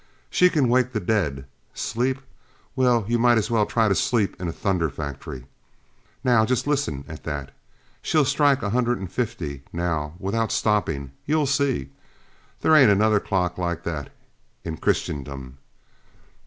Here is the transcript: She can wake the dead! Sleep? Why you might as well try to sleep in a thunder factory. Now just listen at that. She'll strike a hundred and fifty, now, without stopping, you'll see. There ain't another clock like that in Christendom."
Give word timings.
She 0.31 0.49
can 0.49 0.67
wake 0.67 0.93
the 0.93 0.99
dead! 0.99 1.45
Sleep? 1.75 2.17
Why 2.73 3.03
you 3.07 3.19
might 3.19 3.37
as 3.37 3.51
well 3.51 3.67
try 3.67 3.87
to 3.87 3.93
sleep 3.93 4.35
in 4.41 4.47
a 4.47 4.51
thunder 4.51 4.89
factory. 4.89 5.45
Now 6.23 6.43
just 6.43 6.65
listen 6.65 7.05
at 7.07 7.23
that. 7.23 7.51
She'll 8.01 8.25
strike 8.25 8.63
a 8.63 8.71
hundred 8.71 8.97
and 8.97 9.11
fifty, 9.11 9.61
now, 9.71 10.15
without 10.17 10.51
stopping, 10.51 11.11
you'll 11.27 11.45
see. 11.45 11.91
There 12.61 12.75
ain't 12.75 12.89
another 12.91 13.19
clock 13.19 13.59
like 13.59 13.83
that 13.83 14.11
in 14.63 14.77
Christendom." 14.77 15.59